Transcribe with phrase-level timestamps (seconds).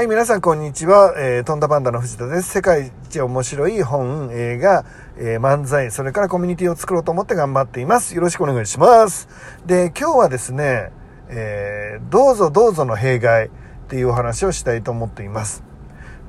[0.00, 1.14] はい、皆さんこんにちは。
[1.18, 2.48] えー、とんだパンダの藤田です。
[2.48, 4.86] 世界一面白い本、映画、
[5.18, 8.14] えー、漫才、それからコミュニティを作ろうと思って頑張っています。
[8.14, 9.28] よろしくお願いします。
[9.66, 10.90] で、今日はですね、
[11.28, 13.50] えー、どうぞどうぞの弊害っ
[13.88, 15.62] ていうお話をしたいと思っています。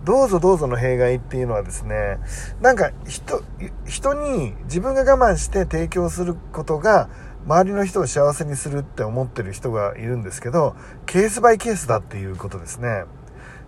[0.03, 2.17] どうぞどうぞの弊害っていうのはですね、
[2.59, 3.41] なんか人、
[3.85, 7.07] 人に自分が我慢して提供することが
[7.45, 10.75] 周りの人を幸せにするって思ってる人がいるんですけど、
[11.05, 13.05] ケースバイケースだっていうことですね。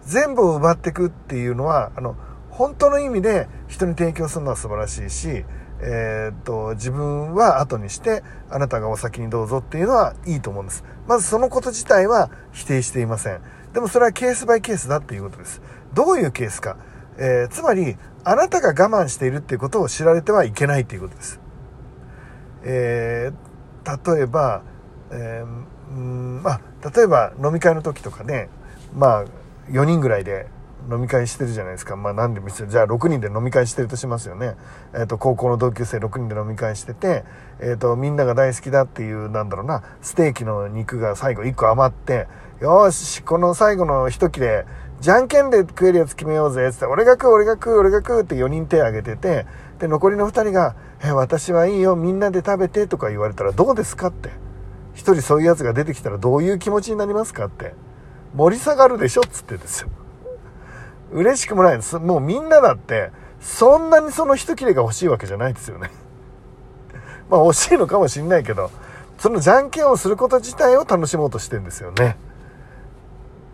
[0.06, 2.16] 全部を奪っていくっていうのは、あの、
[2.50, 5.46] 本当の意味で人に提供するのは素晴らしいし、
[5.82, 10.84] えー、っと、自分は後にして、あなたがお先にどうぞっていうのはいいと思うんです。
[11.08, 13.42] まずそのこと自体は否定していません。
[13.74, 15.62] でもそれはケースバイケースだっていうことです。
[15.94, 16.78] どういうケースか。
[17.18, 21.40] えー、つまり、あなたが我慢しているっていうことを知られてはいけないっていうことです。
[22.64, 24.64] えー、例えば、
[25.12, 26.62] えー、うんまあ、
[26.96, 28.50] 例えば飲み会の時とかね、
[28.96, 29.26] まあ、
[29.70, 30.48] 4人ぐらいで
[30.90, 31.96] 飲み会してるじゃないですか。
[31.96, 34.56] まあなんでもじゃあ6人で飲み会してるとしますよね。
[34.94, 37.24] えっ、ー、と、高校の同級生6人で飲み会してて、
[37.60, 42.28] えっ、ー、と、みんなが大好きだっていう、なんだろうな、ステーキの肉が最後1個余って、
[42.60, 44.66] よし、この最後の一切れ、
[45.00, 49.46] じゃんけんで食えるやつ決めようぜ、つって、俺が食う、俺が食う、俺が食うって4人手挙げてて、
[49.80, 54.30] で、残りの2人が、え、私はいいよ、みんなで食べてとか言われたらどうですかって。
[54.94, 57.74] 一人そういうやつが出てきたらどういう気持ちになりますかって。
[58.36, 59.90] 盛り下がるでしょっつってですよ。
[61.12, 62.00] 嬉しくもないです。
[62.00, 65.92] もうみんなだって、そんなにその一切れが欲しいわけじゃないですよね。
[67.30, 68.72] まあ欲しいのかもしんないけど、
[69.20, 72.18] そのじゃんけんをすること自体を楽しもうとしてんですよね。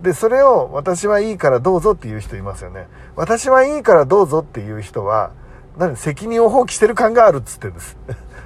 [0.01, 2.87] で、それを私はいいからどうぞっていう人いますよね。
[3.15, 5.31] 私はいいからどうぞっていう人は、
[5.77, 7.97] 何責任を放棄してる感があるっつってんです。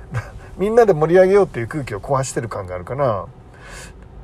[0.57, 3.25] みんなで盛り上げようっていう空気を壊してる感があるかな。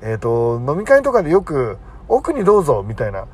[0.02, 1.78] えっ、ー、と、飲み会とかでよく、
[2.10, 3.28] 奥にどうぞみたいな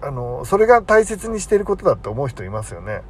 [0.00, 3.02] あのそれが大切にしていることだって思う人いますよね。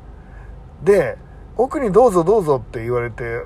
[0.83, 1.19] で
[1.57, 3.43] 奥にどうぞどうぞって言われて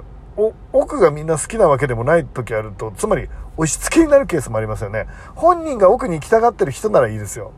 [0.72, 5.06] 奥がみんな好きなわけでもない時あるとつまり押し付けになるケースもありますよね。
[5.34, 7.52] 本人が奥に行きたがってる人ならいいですよ。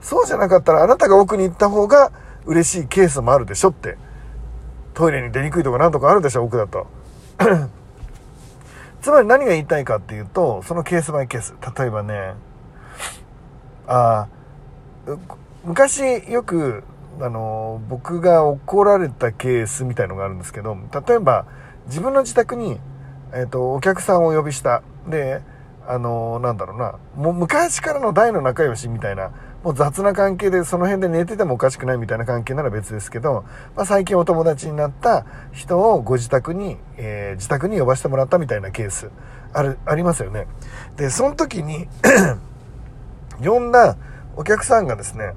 [0.00, 2.12] そうじゃなかったらあなたが奥に行った方が
[2.44, 3.96] 嬉しいケースもあるでしょって。
[4.94, 6.86] トイレに出にくいとかなんとかあるでしょ奥だと。
[9.02, 11.54] つまり何が言いたいかっていうとそのケースバイケース。
[11.78, 12.34] 例えばね
[13.86, 14.28] あ
[15.64, 16.84] 昔よく
[17.20, 20.76] あの僕が怒られたケースみたいのがあるんですけど
[21.06, 21.46] 例えば
[21.86, 22.78] 自分の自宅に、
[23.32, 24.82] えーと、お客さんをお呼びした。
[25.08, 25.40] で
[25.88, 29.30] あのなんだろうなもう昔からの大の仲良しみたいな
[29.62, 33.44] もう雑な関係でその辺で寝ててもおかしくないみたいな関係なら別ですけど、
[33.76, 39.10] まあ、最近お友達になった人をご自宅に、えー、自宅に呼ばせてもらったみたいなケース
[39.52, 40.48] あるありますよね。
[40.96, 41.88] でその時に
[43.42, 43.96] 呼んだ
[44.36, 45.32] お客さんがですね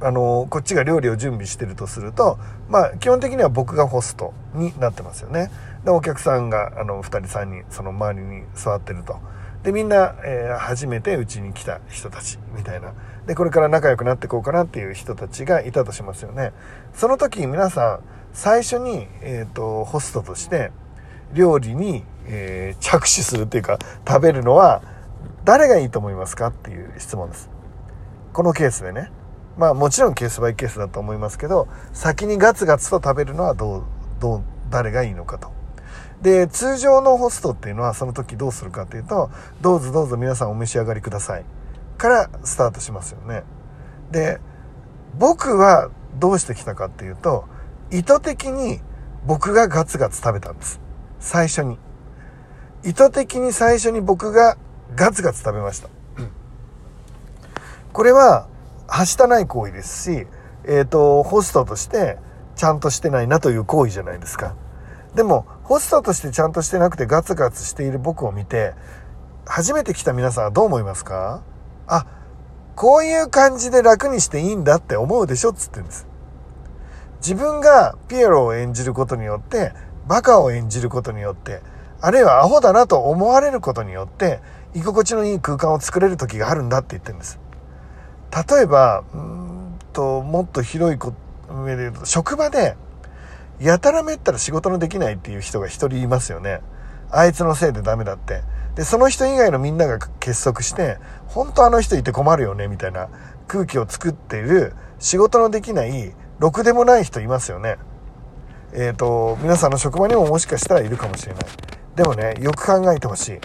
[0.00, 2.38] あのこっちが料理を準備してるとすると
[2.68, 5.50] まあ基本的には僕がホストになってますよね。
[5.84, 9.18] でお客さんがあの2人3人その周りに座ってると。
[9.62, 12.92] でみんな、えー、初めてうちに来た人たちみたいな。
[13.26, 16.52] でこれから仲良くなっていこうかなっていう人たちがいたとしますよね。
[16.92, 18.00] その時皆さん
[18.32, 20.70] 最初に、えーと、ホストとして
[21.32, 24.82] 料理に、えー、着手するっていうか食べるのは
[25.46, 27.48] 誰がいいと思いますかっていう質問です。
[28.32, 29.12] このケースでね。
[29.56, 33.82] まあもちろんケースバイケースだと思いますけど、先にガツガツと食べるのはどう、
[34.18, 35.52] どう、誰がいいのかと。
[36.20, 39.30] で、通常のホストっていうのはその時どうするかっていうと、
[39.60, 41.44] どうぞどうぞ皆さんお召し上がりください。
[41.96, 43.44] からスタートしますよね。
[44.10, 44.40] で、
[45.16, 47.44] 僕はどうしてきたかっていうと、
[47.92, 48.80] 意図的に
[49.24, 50.80] 僕がガツガツ食べたんです。
[51.20, 51.78] 最初に。
[52.82, 54.56] 意図的に最初に僕が
[54.96, 55.88] ガツガツ食べました。
[57.92, 58.48] これは、
[58.88, 60.26] はしたない行為ですし、
[60.64, 62.18] えっ、ー、と、ホストとして
[62.56, 64.54] ちゃんとしてないなという行為じゃないですか。
[65.14, 68.74] でも、ホストとしてちゃんとしてなくてガツガツしている僕を見て、
[69.46, 71.42] 初めて来た皆さんはどう思いますか？
[71.86, 72.06] あ、
[72.74, 76.06] こういう感じで楽にしていいんだって思うでしょっつってんです。
[77.20, 79.72] 自分がピエロを演じることによって、
[80.06, 81.62] バカを演じることによって、
[82.00, 84.40] あるいはアホだなと思われることによって、
[84.76, 87.40] 居心地のいい空間を作れる時があるんだって言ってるんです。
[88.50, 90.98] 例えば、うんと、もっと広い
[91.48, 92.76] 上で言うと、職場で、
[93.58, 96.60] やたらめったら仕事のできないっていう人が一人いますよね。
[97.10, 98.42] あいつのせいでダメだって。
[98.74, 103.08] で、その人以外のみんなが結束して、本当あの人いて困るよね、みたいな
[103.48, 107.78] 空気を作っている、仕事のできない、ろくでもない人いますよね。
[108.74, 111.44] えっ、ー、と、皆さんの職場にももしかしたらいるかもしれない。
[111.94, 113.40] でもね、よく考えてほしい。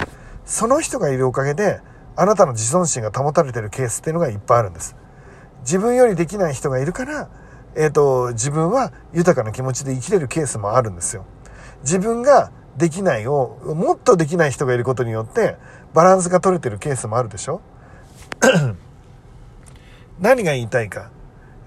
[0.45, 1.81] その人がいるおかげで、
[2.15, 4.95] あなたの自尊心が保たれてるケースっていうのがいっぱいあるんです。
[5.61, 7.29] 自分よりできない人がいるから、
[7.75, 11.25] えっ、ー、と、自分は豊かな気持ちで生きれるケースもあるんですよ。
[11.83, 15.57] 自分ができないを、もっとできない人がいることによって、
[15.93, 17.61] バランスが取れてるケースもあるでしょ？
[20.19, 21.11] 何が言いたいか。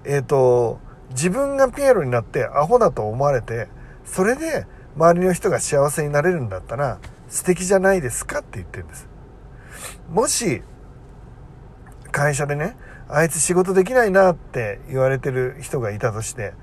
[0.03, 0.79] えっ、ー、と、
[1.11, 3.67] 自分がピエロになってアホだと思われて、
[4.05, 6.99] それで周りの人が幸せになれるんだったら
[7.35, 9.09] 素敵じゃないですかって言ってるんです。
[10.09, 10.63] もし、
[12.11, 12.77] 会社でね、
[13.09, 16.53] あいつ仕事できないなって言われてる人がいたとして、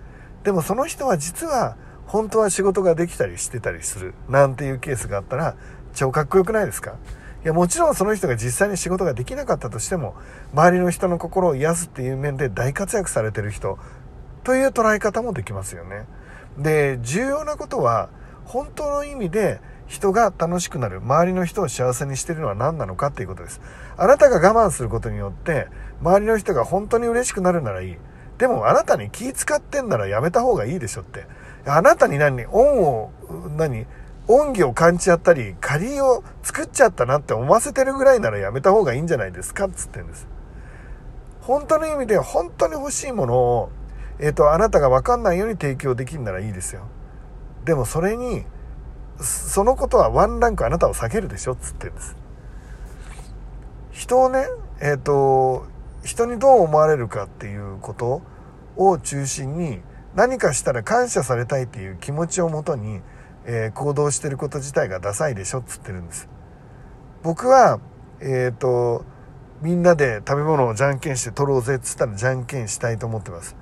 [0.45, 1.77] でもその人は実は
[2.07, 5.57] 本当は仕事ができたりしてたりするなんていうケースがあったら
[5.95, 6.97] 超かっこよくないですか？
[7.45, 10.15] いやもちろんその人が実際に仕事ができなかったとしても
[10.53, 13.79] 周りの人の心を癒すっていう面で大活躍されてる人
[14.43, 16.07] という捉え方もできますよね。
[16.59, 18.09] で重要なことは
[18.45, 19.61] 本当の意味で
[19.93, 21.03] 人が楽しくなる。
[21.03, 23.61] 周りの人を幸せにしてるのは何なのかっていうことです。
[23.99, 25.69] あなたが我慢することによって
[26.00, 27.97] 周りの人が本当に嬉しくなるならいい。
[28.39, 31.27] でもあなたに気使ってんならやめた方がいいでしょって。
[31.67, 33.11] あなたに何恩を
[33.59, 33.87] 何
[34.29, 39.67] 恩義を感じちゃったり借りを作っちゃったなって思わせてるぐらいならやめた方がいいんじゃないですか？
[39.67, 40.27] っつってんです。
[41.43, 43.71] 本当の意味で本当に欲しいものを
[44.19, 46.87] えっ、ー、とあなたが分かんないように提供できるならいいですよ。
[47.67, 48.47] でもそれに
[49.20, 52.17] そのことはワンランクあなたを下げるでしょっつってんです。
[53.91, 54.47] 人をね
[54.81, 55.67] えっ、ー、と
[56.05, 58.23] 人にどう思われるかっていうこと
[58.76, 59.81] を中心に
[60.14, 63.00] 何かしたら感謝されたいっていう気持ちをもとに、
[63.44, 66.29] えー、行動してること自体がダサいでしょっつってるんです。
[67.23, 67.81] 僕は
[68.20, 69.05] えっ、ー、と
[69.62, 73.56] みんなで食べ物をじゃんけんして取ろうぜっつったらじゃんけんしたいと思ってます。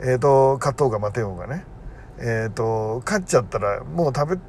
[0.00, 1.64] えっ、ー、と勝とうが待てようがね。
[2.18, 4.42] えっ、と勝っちゃったらもう食べ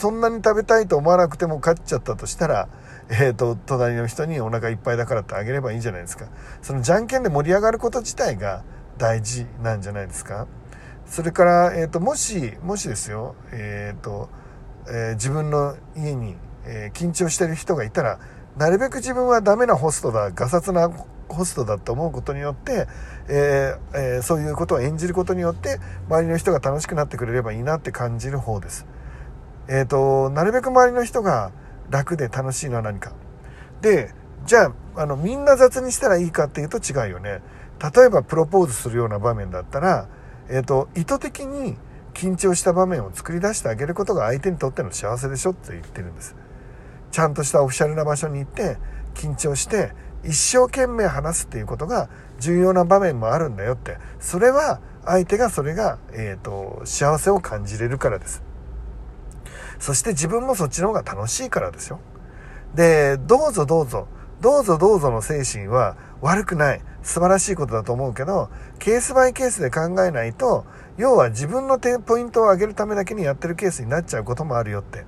[0.00, 2.68] そんなに食べたいと思わなくても勝っちゃったとしたら
[3.12, 6.26] えーと、隣の人にお腹いっぱいだからってあげればいいんじゃないですか
[6.62, 8.62] そのじゃんけんで盛り上がること自体が
[8.98, 10.46] 大事なんじゃないですか
[11.06, 14.30] それから、えーと、もしもしですよ、えーと
[14.86, 18.20] えー、自分の家に、えー、緊張してる人がいたら
[18.56, 20.88] なるべく自分はダメなホストだガサツな
[21.28, 22.86] ホストだと思うことによって、
[23.28, 28.86] えーえー、そういうことを演じることによって周りの人が楽しくなってくれればいいなって感じる方です。
[29.70, 31.52] えーとなるべく周りの人が
[31.88, 33.12] 楽で楽しいのは何か。
[33.80, 34.12] で、
[34.46, 37.42] じゃあ、あの、みんな雑にしたらいいかっていうと違うよね。
[37.94, 40.08] 例えばプロポーズするような場面だったら、
[40.48, 41.76] えっ、ー、と、意図的に
[42.14, 46.36] 緊張した場面を作り出してあげることが相手にとっての幸せでしょって言ってるんです。
[47.10, 48.76] ちゃんとしたオフィシャルな場所に行って、
[49.14, 49.92] 緊張して、
[50.24, 53.98] 一生懸命話すっていうことが重要な場面もあるんだよって。
[54.20, 58.49] それは、相手がそれが、えっ、ー、と、幸せを感じれるからです。
[59.80, 61.98] そして自分もそっちの方が楽しいからですよ。
[62.74, 64.06] で、どうぞどうぞ、
[64.40, 66.82] どうぞどうぞの精神は悪くない。
[67.02, 70.66] 素晴らしいことだと思うけど、ケースバイケースで考えないと、
[70.98, 75.04] 要は自分のポイントを上げるためだけにやってるケースになっちゃうこともあるよって。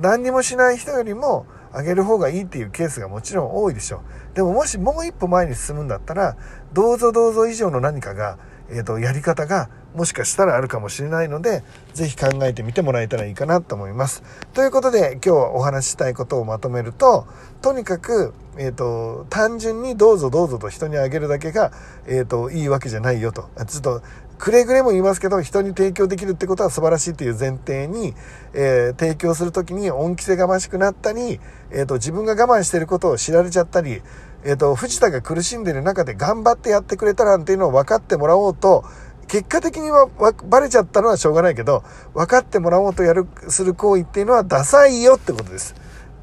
[0.00, 3.98] 何にもしない人よりも上げる方がいいっていうケースがもちろん多いでしょ
[4.32, 4.34] う。
[4.34, 6.36] でももしもう一歩前に進むんだったら、
[6.72, 8.38] どうぞどうぞ以上の何かが、
[8.70, 11.62] えっ、ー、と、やり方がもしかしたらあるかもしれないので、
[11.94, 14.22] ぜひ考えてみてもらえたらいいかなと思います。
[14.54, 17.26] ということで、今日はお話ししたいことをまとめると、
[17.62, 21.72] とにかく、えっ、ー、と、単純にどうぞどうぞと人にあげるだけが、
[22.06, 23.48] えっ、ー、と、いいわけじゃないよと。
[23.66, 24.02] ちょっと、
[24.38, 28.14] くれぐれも言いますけど、人に提供できるってことは素晴らしいという前提に、
[28.54, 34.00] えー、提供するときに恩着せがましくなったり、えっ、と、自分が我慢してることを知られちゃったり、
[34.42, 38.84] えっ、と、藤田が苦しんでる中で頑張ってやってくれたなんていうのを分かってもらおうと、
[39.30, 40.08] 結果的には
[40.48, 41.84] バレちゃったのはしょうがないけど、
[42.14, 45.76] 分かってもらおうとやる、する行為っていうのはダサいよってことです。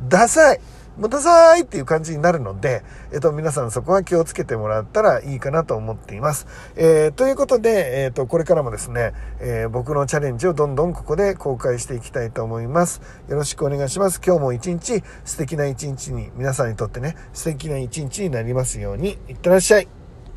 [0.09, 0.59] ダサい
[0.97, 2.83] もうダサいっていう感じになるので、
[3.13, 6.47] えっと、皆さんそこは気をつけてもらったらいいかなと思っています。
[6.75, 13.01] えー、ということで、えっ、ー、と、これからもですね、えー、僕のチャレンジをどんどんここで公開していきたいと思います。
[13.29, 14.19] よろしくお願いします。
[14.25, 19.96] 今日も一日素敵な一日に、皆さんにとってね、素敵な一日になりますように、いってらっしゃい。